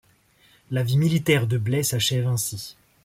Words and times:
La 0.71 0.81
vie 0.81 0.97
militaire 0.97 1.45
de 1.45 1.59
Blaye 1.59 1.83
s’achève 1.85 2.25
ainsi. 2.25 2.75